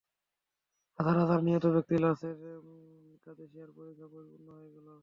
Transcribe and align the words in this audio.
হাজার 0.99 1.15
হাজার 1.21 1.39
নিহত 1.45 1.65
ব্যক্তির 1.75 1.99
লাশে 2.03 2.29
কাদেসিয়ার 3.25 3.69
পরিখা 3.77 4.05
পরিপূর্ণ 4.13 4.47
হয়ে 4.57 4.71
গেল। 4.75 4.87